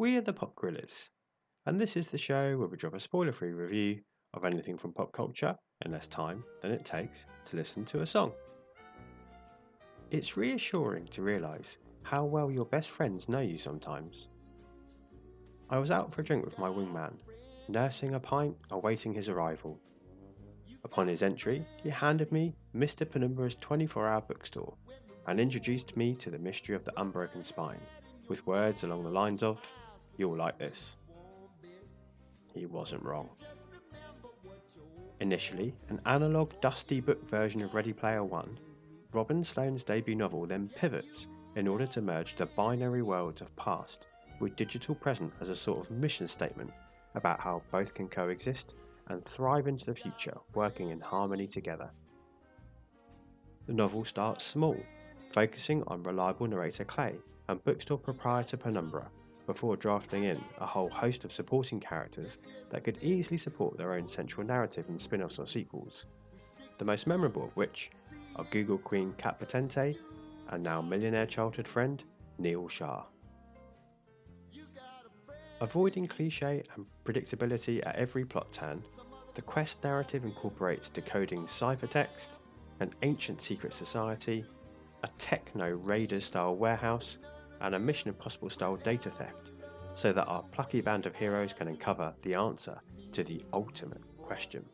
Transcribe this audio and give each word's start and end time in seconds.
We 0.00 0.16
are 0.16 0.22
the 0.22 0.32
Pop 0.32 0.56
Gorillas, 0.56 1.10
and 1.66 1.78
this 1.78 1.94
is 1.94 2.10
the 2.10 2.16
show 2.16 2.56
where 2.56 2.68
we 2.68 2.78
drop 2.78 2.94
a 2.94 3.00
spoiler 3.00 3.32
free 3.32 3.52
review 3.52 4.00
of 4.32 4.46
anything 4.46 4.78
from 4.78 4.94
pop 4.94 5.12
culture 5.12 5.54
in 5.84 5.92
less 5.92 6.06
time 6.06 6.42
than 6.62 6.70
it 6.70 6.86
takes 6.86 7.26
to 7.44 7.56
listen 7.56 7.84
to 7.84 8.00
a 8.00 8.06
song. 8.06 8.32
It's 10.10 10.38
reassuring 10.38 11.08
to 11.08 11.20
realise 11.20 11.76
how 12.02 12.24
well 12.24 12.50
your 12.50 12.64
best 12.64 12.88
friends 12.88 13.28
know 13.28 13.40
you 13.40 13.58
sometimes. 13.58 14.30
I 15.68 15.76
was 15.76 15.90
out 15.90 16.14
for 16.14 16.22
a 16.22 16.24
drink 16.24 16.46
with 16.46 16.58
my 16.58 16.70
wingman, 16.70 17.18
nursing 17.68 18.14
a 18.14 18.20
pint 18.20 18.56
awaiting 18.70 19.12
his 19.12 19.28
arrival. 19.28 19.78
Upon 20.82 21.08
his 21.08 21.22
entry, 21.22 21.62
he 21.82 21.90
handed 21.90 22.32
me 22.32 22.54
Mr. 22.74 23.04
Penumbra's 23.04 23.56
24 23.56 24.08
hour 24.08 24.22
bookstore 24.22 24.78
and 25.26 25.38
introduced 25.38 25.94
me 25.94 26.16
to 26.16 26.30
the 26.30 26.38
mystery 26.38 26.74
of 26.74 26.86
the 26.86 26.98
unbroken 26.98 27.44
spine, 27.44 27.82
with 28.28 28.46
words 28.46 28.82
along 28.82 29.04
the 29.04 29.10
lines 29.10 29.42
of, 29.42 29.60
You'll 30.20 30.36
like 30.36 30.58
this. 30.58 30.96
He 32.52 32.66
wasn't 32.66 33.02
wrong. 33.02 33.30
Initially 35.20 35.74
an 35.88 35.98
analogue, 36.04 36.52
dusty 36.60 37.00
book 37.00 37.26
version 37.26 37.62
of 37.62 37.72
Ready 37.72 37.94
Player 37.94 38.22
One, 38.22 38.58
Robin 39.14 39.42
Sloan's 39.42 39.82
debut 39.82 40.14
novel 40.14 40.44
then 40.44 40.68
pivots 40.76 41.26
in 41.56 41.66
order 41.66 41.86
to 41.86 42.02
merge 42.02 42.34
the 42.34 42.44
binary 42.44 43.00
worlds 43.00 43.40
of 43.40 43.56
past 43.56 44.04
with 44.40 44.56
digital 44.56 44.94
present 44.94 45.32
as 45.40 45.48
a 45.48 45.56
sort 45.56 45.78
of 45.78 45.90
mission 45.90 46.28
statement 46.28 46.70
about 47.14 47.40
how 47.40 47.62
both 47.72 47.94
can 47.94 48.06
coexist 48.06 48.74
and 49.06 49.24
thrive 49.24 49.68
into 49.68 49.86
the 49.86 49.94
future 49.94 50.36
working 50.52 50.90
in 50.90 51.00
harmony 51.00 51.48
together. 51.48 51.90
The 53.66 53.72
novel 53.72 54.04
starts 54.04 54.44
small, 54.44 54.76
focusing 55.30 55.82
on 55.86 56.02
reliable 56.02 56.46
narrator 56.46 56.84
Clay 56.84 57.14
and 57.48 57.64
bookstore 57.64 57.96
proprietor 57.96 58.58
Penumbra 58.58 59.10
before 59.52 59.74
drafting 59.74 60.22
in 60.22 60.40
a 60.58 60.66
whole 60.66 60.88
host 60.90 61.24
of 61.24 61.32
supporting 61.32 61.80
characters 61.80 62.38
that 62.68 62.84
could 62.84 62.96
easily 63.02 63.36
support 63.36 63.76
their 63.76 63.94
own 63.94 64.06
central 64.06 64.46
narrative 64.46 64.84
in 64.88 64.96
spin 64.96 65.20
offs 65.20 65.40
or 65.40 65.46
sequels, 65.46 66.06
the 66.78 66.84
most 66.84 67.08
memorable 67.08 67.46
of 67.46 67.56
which 67.56 67.90
are 68.36 68.44
Google 68.52 68.78
Queen 68.78 69.12
Kat 69.18 69.40
Potente 69.40 69.96
and 70.50 70.62
now 70.62 70.80
millionaire 70.80 71.26
childhood 71.26 71.66
friend 71.66 72.04
Neil 72.38 72.68
Shah. 72.68 73.02
Avoiding 75.60 76.06
cliche 76.06 76.62
and 76.76 76.86
predictability 77.04 77.84
at 77.84 77.96
every 77.96 78.24
plot 78.24 78.52
turn, 78.52 78.84
the 79.34 79.42
quest 79.42 79.82
narrative 79.82 80.22
incorporates 80.22 80.90
decoding 80.90 81.40
ciphertext, 81.46 82.38
an 82.78 82.94
ancient 83.02 83.42
secret 83.42 83.74
society, 83.74 84.44
a 85.02 85.08
techno 85.18 85.70
raider 85.70 86.20
style 86.20 86.54
warehouse, 86.54 87.18
and 87.60 87.74
a 87.74 87.78
Mission 87.78 88.08
Impossible 88.08 88.50
style 88.50 88.76
data 88.76 89.10
theft, 89.10 89.50
so 89.94 90.12
that 90.12 90.26
our 90.26 90.42
plucky 90.52 90.80
band 90.80 91.06
of 91.06 91.14
heroes 91.14 91.52
can 91.52 91.68
uncover 91.68 92.14
the 92.22 92.34
answer 92.34 92.80
to 93.12 93.24
the 93.24 93.42
ultimate 93.52 94.02
question. 94.22 94.64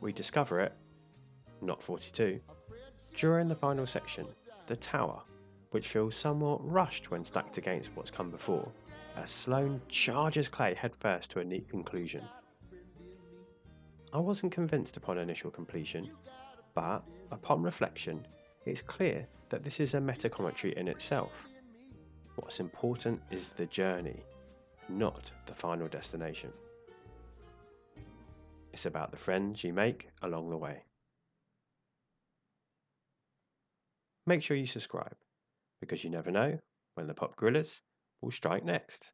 We 0.00 0.12
discover 0.12 0.60
it, 0.60 0.72
not 1.60 1.82
42, 1.82 2.40
during 3.14 3.48
the 3.48 3.56
final 3.56 3.86
section, 3.86 4.26
the 4.66 4.76
tower, 4.76 5.20
which 5.70 5.88
feels 5.88 6.14
somewhat 6.14 6.60
rushed 6.62 7.10
when 7.10 7.24
stacked 7.24 7.58
against 7.58 7.90
what's 7.94 8.10
come 8.10 8.30
before, 8.30 8.70
as 9.16 9.30
Sloan 9.30 9.80
charges 9.88 10.48
Clay 10.48 10.74
headfirst 10.74 11.30
to 11.32 11.40
a 11.40 11.44
neat 11.44 11.68
conclusion. 11.68 12.22
I 14.12 14.18
wasn't 14.18 14.52
convinced 14.52 14.96
upon 14.96 15.18
initial 15.18 15.50
completion, 15.50 16.10
but 16.74 17.02
upon 17.30 17.62
reflection, 17.62 18.26
it's 18.64 18.82
clear 18.82 19.26
that 19.48 19.64
this 19.64 19.80
is 19.80 19.94
a 19.94 20.00
meta 20.00 20.28
commentary 20.28 20.76
in 20.76 20.88
itself. 20.88 21.32
What's 22.36 22.60
important 22.60 23.20
is 23.30 23.50
the 23.50 23.66
journey, 23.66 24.22
not 24.88 25.30
the 25.46 25.54
final 25.54 25.88
destination. 25.88 26.52
It's 28.72 28.86
about 28.86 29.10
the 29.10 29.16
friends 29.16 29.64
you 29.64 29.72
make 29.72 30.08
along 30.22 30.50
the 30.50 30.56
way. 30.56 30.82
Make 34.26 34.42
sure 34.42 34.56
you 34.56 34.66
subscribe, 34.66 35.16
because 35.80 36.04
you 36.04 36.10
never 36.10 36.30
know 36.30 36.58
when 36.94 37.06
the 37.06 37.14
Pop 37.14 37.34
Gorillas 37.36 37.80
will 38.20 38.30
strike 38.30 38.64
next. 38.64 39.10